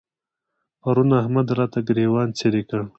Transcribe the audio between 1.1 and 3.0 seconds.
احمد راته ګرېوان څيرې کړ.